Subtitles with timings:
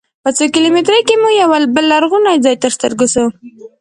[0.23, 3.25] په څو کیلومترۍ کې مو یوه بل لرغونی ځاې تر سترګو سو.